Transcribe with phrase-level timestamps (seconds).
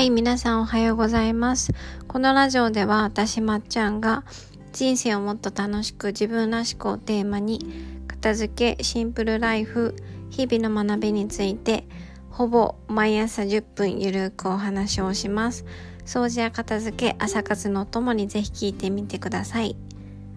[0.00, 1.74] はい、皆さんおはようございます。
[2.08, 4.24] このラジオでは私まっちゃんが
[4.72, 7.60] 人生をもっと楽しく自分らしくをテーマに
[8.08, 9.94] 片付け、シンプルライフ、
[10.30, 11.86] 日々の学びについて
[12.30, 15.66] ほぼ毎朝10分ゆるくお話をします。
[16.06, 19.76] 掃除や片付け、朝活のともにぜひ聞いてみてください。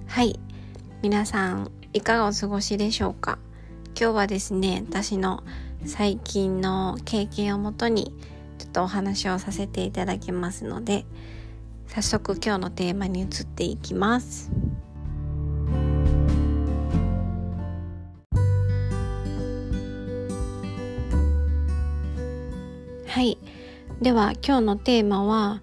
[0.08, 0.42] はい、
[1.02, 3.40] 皆さんいかがお過ごしでしょうか？
[3.98, 5.42] 今日はですね、私の
[5.86, 8.14] 最近の経験をもとに
[8.64, 11.06] ちょっとお話をさせていただきますので
[11.88, 14.52] 早速今日のテーマに移っていきます。
[23.06, 23.38] はい
[24.02, 25.62] では今日のテーマは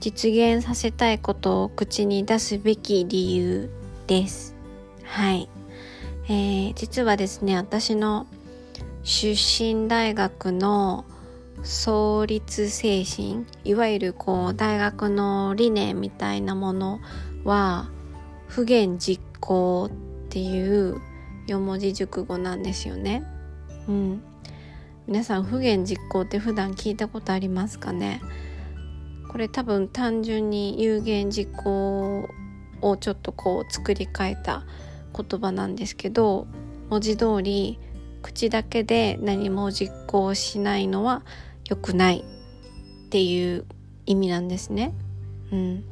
[0.00, 3.70] 実現させたいことを口に出すべき理由
[4.06, 4.54] です。
[5.02, 5.48] はい、
[6.26, 8.26] えー、実はですね私の
[9.02, 11.06] 出身大学の
[11.64, 17.00] 創立精神いわゆるこう大学の理念みたいなもの
[17.42, 17.90] は
[18.46, 21.00] 不言実行っていう
[21.46, 23.24] 四文字熟語なんですよね。
[23.88, 24.22] うん、
[25.06, 28.20] 皆さん不言実行って普段聞いたことありますかね？
[29.28, 32.28] これ多分単純に有言実行
[32.80, 34.64] をちょっとこう作り変えた
[35.16, 36.46] 言葉なんですけど
[36.88, 37.78] 文字通り
[38.22, 41.24] 口だけで何も実行しないのは
[41.68, 42.24] 良くない
[43.06, 43.64] っていう
[44.06, 44.92] 意味なんですね。
[45.52, 45.84] うん、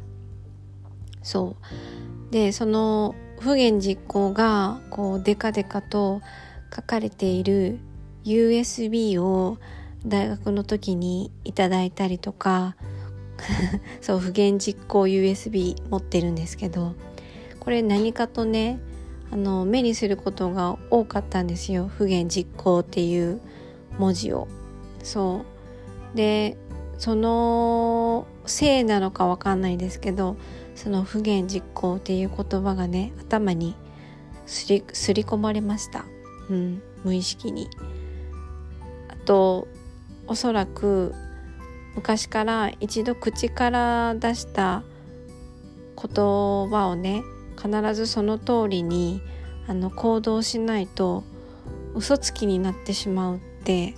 [1.22, 1.56] そ
[2.30, 2.32] う。
[2.32, 6.22] でその不言実行がこうデカデカと
[6.74, 7.78] 書かれている
[8.24, 9.58] USB を
[10.06, 12.76] 大学の時にいただいたりとか
[14.00, 16.94] そう不言実行 USB 持ってるんですけど
[17.60, 18.80] これ何かとね
[19.30, 21.88] あの目にすることが多かったんですよ。
[21.88, 23.40] 不言実行っていう
[23.98, 24.46] 文字を。
[25.02, 25.51] そう。
[26.14, 26.56] で
[26.98, 30.36] そのせいなのかわかんないですけど
[30.74, 33.74] その不言実行っていう言葉がね頭に
[34.46, 36.04] すりすり込まれました、
[36.50, 37.68] うん、無意識に。
[39.08, 39.68] あと
[40.26, 41.14] おそらく
[41.94, 44.82] 昔から一度口から出した
[45.96, 47.22] 言葉をね
[47.56, 49.20] 必ずその通りに
[49.68, 51.24] あの行動しないと
[51.94, 53.94] 嘘つきになってしまうって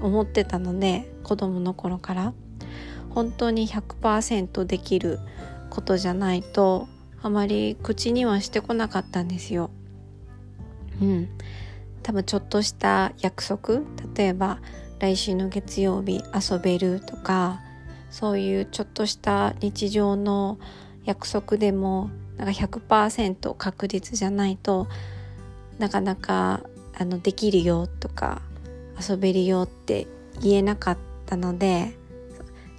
[0.00, 2.34] 思ってたので子供の頃から
[3.08, 5.18] 本当に100%できる
[5.70, 6.88] ことじゃないと
[7.22, 9.70] あまり口にはしてこなかったんですよ。
[11.00, 11.28] うん、
[12.02, 13.80] 多分ちょっとした約束
[14.14, 14.58] 例えば
[14.98, 17.62] 来週の月曜日遊べるとか
[18.10, 20.58] そういうちょっとした日常の
[21.06, 24.86] 約束でもなんか100%確実じゃないと
[25.78, 26.60] なかなか
[26.92, 28.42] あのできるよとか
[29.00, 30.06] 遊べるよって
[30.42, 30.98] 言えなかっ
[31.32, 31.94] たので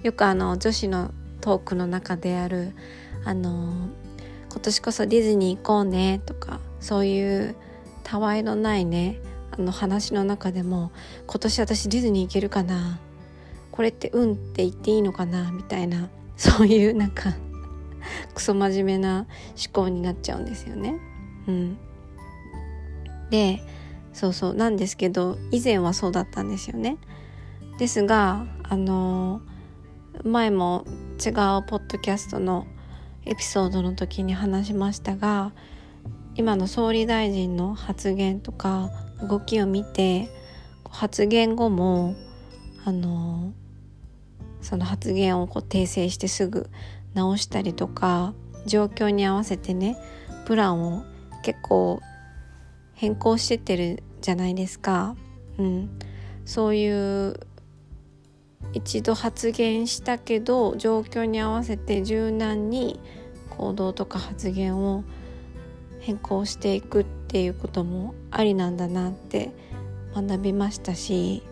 [0.04, 1.10] よくあの女子の
[1.40, 2.72] トークの中である
[3.24, 3.88] あの
[4.48, 7.56] 今年こそディズニー行こうねとかそういう
[8.04, 9.18] たわいのないね
[9.50, 10.92] あの話の中でも
[11.26, 13.00] 今年私ディズニー行けるかな
[13.72, 17.34] これってうんって言っていいのかなみたいなそういうなんか
[18.34, 19.26] クソ真面目な
[19.56, 21.00] 思考になっちゃうんですよね。
[21.48, 21.78] うん、
[23.30, 23.64] で
[24.12, 26.98] そうそうなんですけど以前はそうだったんですよね。
[27.78, 29.40] ですがあの
[30.22, 30.84] 前も
[31.24, 31.34] 違う
[31.66, 32.66] ポッドキャストの
[33.26, 35.52] エピソードの時に話しましたが
[36.36, 38.90] 今の総理大臣の発言とか
[39.28, 40.28] 動きを見て
[40.88, 42.14] 発言後も
[42.84, 43.52] あの
[44.60, 46.70] その発言をこう訂正してすぐ
[47.14, 48.34] 直したりとか
[48.66, 49.96] 状況に合わせてね
[50.46, 51.04] プランを
[51.42, 52.00] 結構
[52.94, 55.16] 変更してってるじゃないですか。
[55.58, 55.98] うん、
[56.44, 57.34] そういう
[58.72, 62.98] 一度発言したけど状況に合わせて柔軟に
[63.50, 65.04] 行動とか発言を
[66.00, 69.52] 変更していくっていうこともありなんだなって
[70.14, 71.42] 学びましたし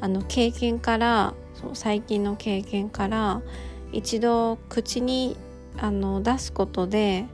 [0.00, 3.42] あの経験からそう最近の経験から
[3.92, 5.36] 一度口に
[5.78, 7.26] あの出すことで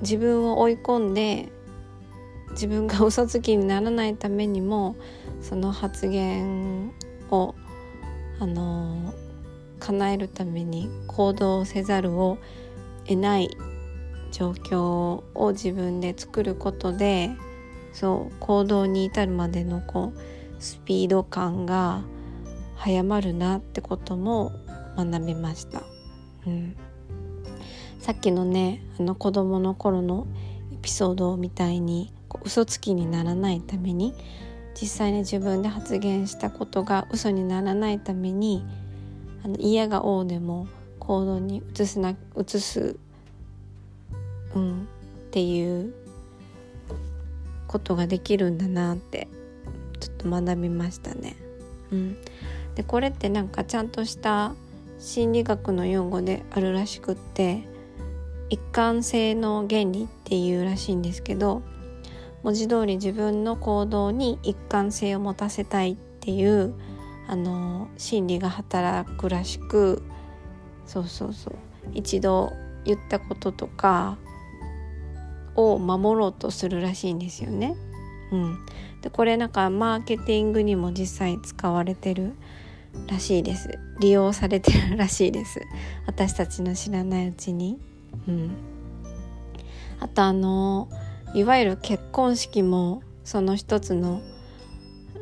[0.00, 1.48] 自分を追い込んで
[2.50, 4.96] 自分が嘘つきにならないためにも
[5.40, 6.92] その発言
[7.34, 7.54] を
[8.40, 9.14] あの
[9.80, 12.38] 叶えるために行動せざるを
[13.06, 13.50] 得ない
[14.32, 17.30] 状況を自分で作ることで
[17.92, 20.18] そう行動に至るまでのこう
[20.58, 22.02] スピード感が
[22.76, 24.52] 早まるなってことも
[24.96, 25.82] 学びました。
[26.46, 26.76] うん、
[27.98, 30.26] さっきのねあの子供の頃の
[30.72, 34.14] エピソードみたいに嘘つきにならないために
[34.80, 38.64] 実際に自分で発言したことが嘘にならないために
[39.44, 40.66] あの嫌が王でも
[40.98, 42.96] 行動に移すな移す、
[44.54, 44.84] うん、っ
[45.30, 45.94] ていう
[47.66, 49.28] ことができるんだなって
[50.00, 51.36] ちょっと学びましたね。
[51.92, 52.16] うん、
[52.74, 54.54] でこれってなんかちゃんとした
[54.98, 57.64] 心理学の用語であるらしくって
[58.48, 61.62] 一貫性の原理っていうらしいんですけど
[62.44, 66.74] 文字通り自分の行動に一貫性を持たせたいっていう
[67.26, 70.02] あの心理が働くらしく
[70.86, 71.54] そうそうそう
[71.94, 72.52] 一度
[72.84, 74.18] 言ったこととか
[75.56, 77.76] を守ろうとするらしいんですよね。
[78.30, 78.66] うん、
[79.00, 82.34] でこれなんかマーケティングにも実際使われてる
[83.06, 85.60] らしいです利用されてるらしいです
[86.06, 87.78] 私たちの知らないうちに。
[88.28, 88.50] うん、
[90.00, 90.88] あとあの
[91.34, 94.22] いわゆる結婚式もその一つの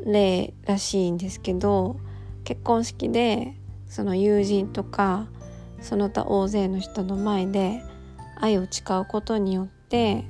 [0.05, 1.97] 例らしいんですけど
[2.43, 3.55] 結婚式で
[3.87, 5.27] その友人とか
[5.81, 7.81] その他大勢の人の前で
[8.39, 10.23] 愛を誓うことによって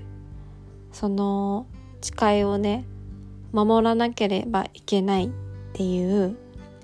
[0.94, 1.68] その
[2.02, 2.86] 誓いをね
[3.52, 5.30] 守らなければいけないっ
[5.74, 6.38] ていう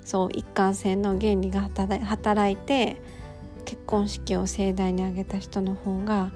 [0.04, 3.02] そう一貫性の原理が働いて
[3.64, 6.32] 結婚式を盛大に挙げた人の方が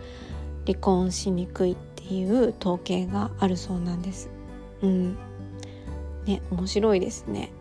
[0.65, 1.71] 離婚しにくい。
[1.73, 1.75] っ
[2.07, 4.29] ていう統計があるそうなんです。
[4.81, 5.17] うん、
[6.25, 7.51] ね面白いですね。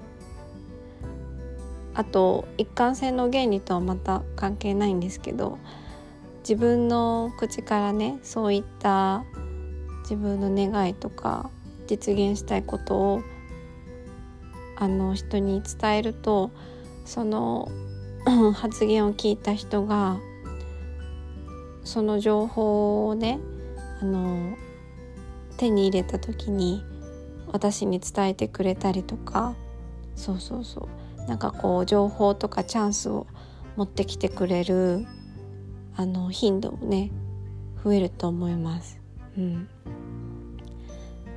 [1.94, 5.58] あと一貫性の原理とはまた関係ないんですけど
[6.40, 9.24] 自分の口からねそういった
[10.02, 11.50] 自分の願いとか
[11.86, 13.22] 実現したいことを
[14.76, 16.50] あの人に伝えると
[17.04, 17.70] その
[18.54, 20.18] 発言を聞いた人が
[21.84, 23.38] その情報をね
[24.02, 24.56] あの
[25.58, 26.84] 手に入れた時に
[27.52, 29.54] 私に伝えてくれたりとか
[30.16, 30.88] そうそうそ
[31.24, 33.28] うなんかこう情報とかチャンスを
[33.76, 35.06] 持ってきてくれる
[35.94, 37.12] あの頻度もね
[37.84, 39.00] 増えると思います。
[39.36, 39.68] うん、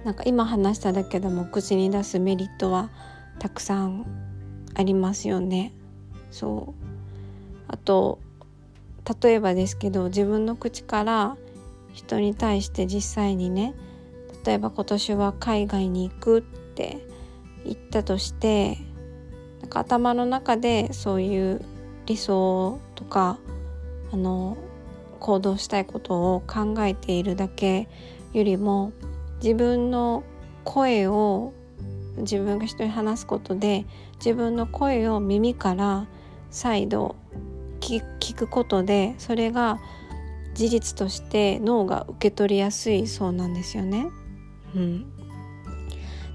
[0.03, 2.89] なんか今話しただけでも口に出すメリットは
[3.39, 4.05] たくさん
[4.73, 5.71] ありますよね。
[6.31, 6.85] そう
[7.67, 8.19] あと
[9.21, 11.37] 例えばですけど自分の口から
[11.95, 13.73] 人に対して実際にね
[14.45, 17.07] 例えば今年は海外に行くって
[17.63, 18.77] 言ったとして
[19.61, 21.61] なんか頭の中でそういう
[22.05, 23.39] 理想とか
[24.11, 24.57] あの
[25.19, 27.87] 行動したいことを考えているだけ
[28.33, 28.91] よりも
[29.41, 30.23] 自分の
[30.63, 31.53] 声を
[32.17, 33.85] 自分が人に話すことで
[34.17, 36.07] 自分の声を耳から
[36.51, 37.15] 再度
[37.79, 39.79] 聞くことでそれが
[40.55, 44.07] 事実として脳が受け取りやすいそうなんですよね。
[44.73, 45.05] うん、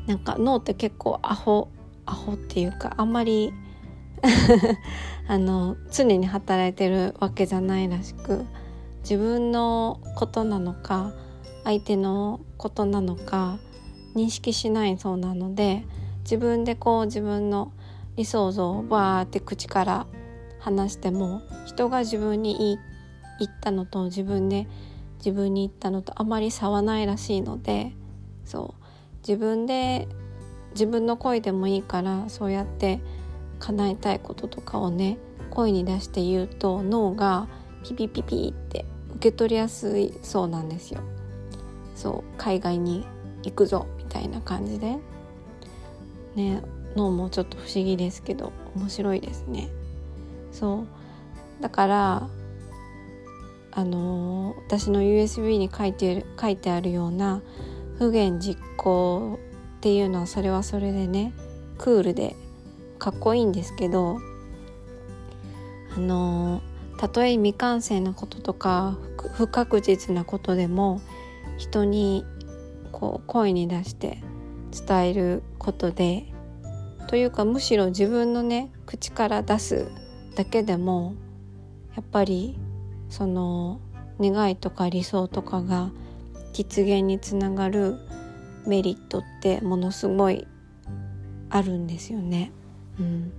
[0.06, 1.68] なんか脳って結構アホ
[2.06, 3.52] アホっていうかあんまり
[5.26, 8.44] あの常に働いてるわけじゃないらしく
[9.02, 11.12] 自分のことなのか
[11.64, 13.58] 相手のことなのか
[14.14, 15.86] 認識しないそうなので
[16.24, 17.72] 自分でこう自分の
[18.16, 20.06] 理想像をバーって口から
[20.58, 22.72] 話しても人が自分に言
[23.48, 24.66] ったのと自分で
[25.18, 27.92] 自分に言ったのとあまり差はないらしいので
[28.44, 28.80] そう。
[29.26, 30.08] 自分で
[30.72, 33.00] 自分の声でもいいからそうやって
[33.58, 35.18] 叶えたいこととかをね
[35.50, 37.48] 声に出して言うと脳が
[37.84, 38.84] ピピピピって
[39.16, 41.00] 受け取りやすいそうなんですよ。
[41.94, 42.38] そう。
[42.38, 43.06] 海外に
[43.42, 44.96] 行くぞみたいな感じで。
[46.34, 46.62] ね
[46.96, 49.68] 脳もちょっと不思議ですけど面白いですね。
[50.52, 50.84] そ
[51.58, 51.62] う。
[51.62, 52.28] だから
[53.80, 57.42] あの、私の USB に書いて書いてあるような
[57.98, 59.38] 不言実行
[59.78, 61.32] っていうのはそれはそれでね
[61.78, 62.36] クールで
[62.98, 64.18] かっこいいんですけど
[65.96, 66.60] あの、
[66.98, 68.98] たとえ未完成なこととか
[69.34, 71.00] 不確実なことでも
[71.56, 72.26] 人に
[72.92, 74.22] こう声に出して
[74.86, 76.26] 伝えることで
[77.08, 79.90] というかむしろ自分のね口から出す
[80.36, 81.14] だけでも
[81.96, 82.58] やっぱり
[83.10, 83.80] その
[84.18, 85.90] 願いとか理想とかが
[86.52, 87.98] 実現につながる
[88.66, 90.46] メリットってものすごい
[91.50, 92.52] あるんですよね。
[92.98, 93.32] うん、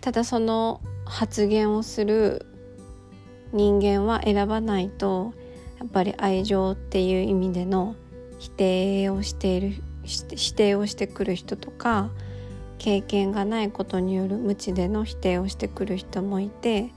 [0.00, 2.46] ただその発言をする
[3.52, 5.32] 人間は選ばないと
[5.78, 7.96] やっぱり愛情っていう意味での
[8.38, 12.10] 否定をしている否定をしてくる人とか
[12.78, 16.90] 経験がないことによる無知での否定をしてくる人もいて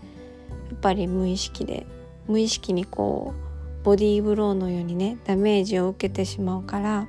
[0.74, 1.86] っぱり無意識で
[2.27, 3.34] 無意識にこ
[3.82, 7.08] うボディーブローのようにねダメージを受けてしまうから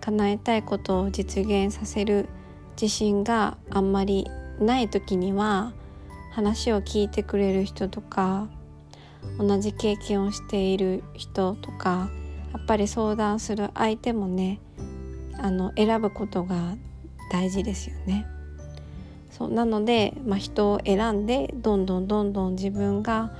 [0.00, 2.28] 叶えたいことを実現させる
[2.80, 4.26] 自信があんまり
[4.58, 5.72] ない時には
[6.32, 8.48] 話を聞いてくれる人とか
[9.38, 12.10] 同じ経験をしている人とか
[12.52, 14.60] やっぱり相談する相手もね
[15.38, 16.76] あの選ぶことが
[17.30, 18.26] 大事ですよね。
[19.32, 23.32] そうなので、まあ、人を選んでどんどんどんどん自分が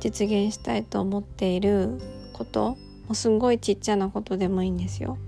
[0.00, 2.00] 実現したいと思っている
[2.32, 2.76] こと
[3.08, 5.18] もすんごいちっちゃなことでもいいんですよ。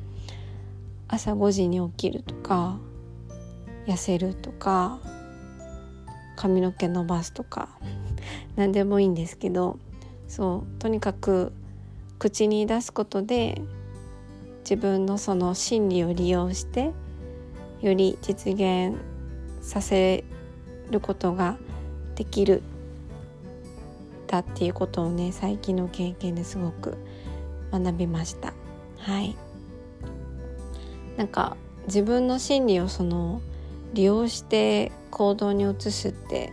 [1.09, 2.79] 朝5時に起きるとか
[3.87, 4.99] 痩せるとか
[6.35, 7.79] 髪の毛伸ばすとか
[8.57, 9.79] 何でもいいんですけど
[10.27, 11.53] そうとにかく
[12.19, 13.63] 口に出すことで
[14.61, 16.93] 自分のその心理を利用して
[17.81, 18.97] より実現
[19.67, 20.25] させ
[20.91, 21.59] ることが
[22.15, 22.63] できる
[24.29, 26.97] だっていうことをね最近の経験ですごく
[27.73, 28.55] 学びました。
[28.99, 29.37] はい。
[31.17, 31.57] なんか
[31.87, 33.41] 自分の心理をその
[33.93, 36.53] 利用して行動に移すって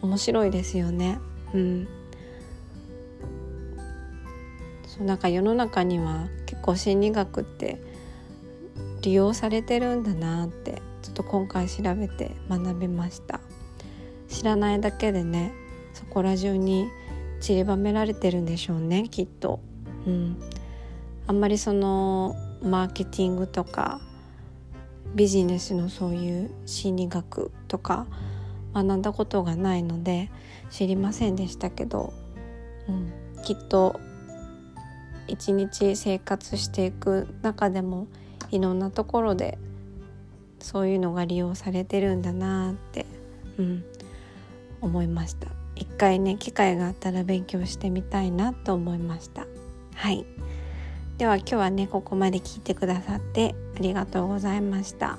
[0.00, 1.18] 面白いですよね。
[1.52, 1.88] うん。
[4.86, 7.82] そうなんか世の中には結構心理学って
[9.02, 10.80] 利用されてるんだなって
[11.16, 13.40] と今回調べて学びました。
[14.28, 15.52] 知らないだけでね
[15.94, 16.88] そこら中に
[17.40, 19.60] 散りばめられてるんでしょうねきっと。
[20.06, 20.36] うん。
[21.26, 24.00] あんまりそのマーケティングとか
[25.14, 28.06] ビジネスのそういう心理学とか
[28.74, 30.30] 学んだことがないので
[30.70, 32.12] 知りませんでしたけど、
[32.88, 33.98] うん、きっと
[35.26, 38.06] 一日生活していく中でも
[38.50, 39.58] いろんなところで
[40.58, 43.06] そういうのが利用されてるんだなって、
[43.58, 43.84] うん、
[44.80, 45.48] 思いました。
[45.74, 49.46] 一回ね機会があったら勉強してみたいなと思いました。
[49.94, 50.24] はい。
[51.18, 55.18] では今日はねここまで聞いてくださってありがとうございました。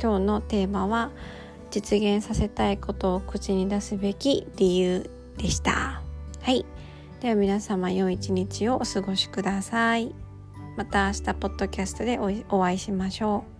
[0.00, 1.10] 今日のテーマは
[1.70, 6.02] 実現させたいことを口に出すべき理由でした。
[6.42, 6.64] はい。
[7.20, 10.14] では皆様良い一日をお過ごしください。
[10.76, 12.18] また明日ポッドキャストで
[12.50, 13.53] お会いしましょう。